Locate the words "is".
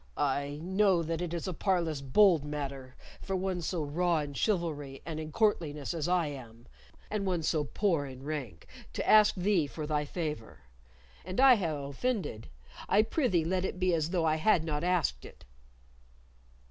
1.31-1.47